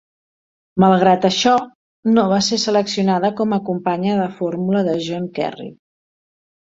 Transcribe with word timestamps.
Malgrat 0.83 1.27
això, 1.27 1.51
no 2.15 2.23
va 2.33 2.39
ser 2.47 2.59
seleccionada 2.63 3.33
com 3.43 3.53
a 3.53 3.61
companya 3.71 4.17
de 4.23 4.27
fórmula 4.41 4.83
de 4.89 4.97
John 5.09 5.33
Kerry. 5.39 5.69